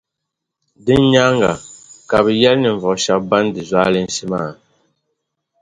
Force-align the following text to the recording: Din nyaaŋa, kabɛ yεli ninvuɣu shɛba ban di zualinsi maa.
Din 0.85 1.01
nyaaŋa, 1.11 1.51
kabɛ 2.09 2.31
yεli 2.41 2.59
ninvuɣu 2.61 2.95
shɛba 3.03 3.27
ban 3.29 3.45
di 3.53 3.61
zualinsi 3.69 4.23
maa. 4.31 4.51